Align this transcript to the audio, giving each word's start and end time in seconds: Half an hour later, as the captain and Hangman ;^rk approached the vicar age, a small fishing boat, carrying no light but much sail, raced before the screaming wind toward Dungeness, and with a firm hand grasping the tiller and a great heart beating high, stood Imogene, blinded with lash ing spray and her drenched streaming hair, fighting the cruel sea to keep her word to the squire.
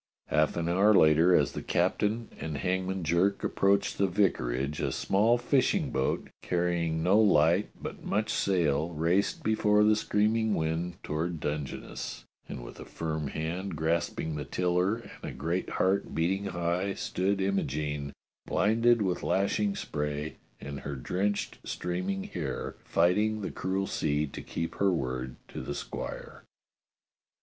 Half 0.29 0.57
an 0.57 0.67
hour 0.67 0.95
later, 0.95 1.35
as 1.35 1.51
the 1.51 1.61
captain 1.61 2.29
and 2.39 2.57
Hangman 2.57 3.03
;^rk 3.03 3.43
approached 3.43 3.99
the 3.99 4.07
vicar 4.07 4.51
age, 4.51 4.79
a 4.81 4.91
small 4.91 5.37
fishing 5.37 5.91
boat, 5.91 6.31
carrying 6.41 7.03
no 7.03 7.19
light 7.19 7.69
but 7.79 8.03
much 8.03 8.31
sail, 8.31 8.89
raced 8.89 9.43
before 9.43 9.83
the 9.83 9.95
screaming 9.95 10.55
wind 10.55 10.95
toward 11.03 11.39
Dungeness, 11.39 12.25
and 12.49 12.63
with 12.63 12.79
a 12.79 12.83
firm 12.85 13.27
hand 13.27 13.75
grasping 13.75 14.33
the 14.35 14.43
tiller 14.43 14.95
and 15.21 15.21
a 15.21 15.31
great 15.31 15.69
heart 15.69 16.15
beating 16.15 16.45
high, 16.45 16.95
stood 16.95 17.39
Imogene, 17.39 18.11
blinded 18.47 19.03
with 19.03 19.21
lash 19.21 19.59
ing 19.59 19.75
spray 19.75 20.37
and 20.59 20.79
her 20.79 20.95
drenched 20.95 21.59
streaming 21.63 22.23
hair, 22.23 22.73
fighting 22.85 23.41
the 23.41 23.51
cruel 23.51 23.85
sea 23.85 24.25
to 24.25 24.41
keep 24.41 24.73
her 24.77 24.91
word 24.91 25.35
to 25.49 25.61
the 25.61 25.75
squire. 25.75 26.43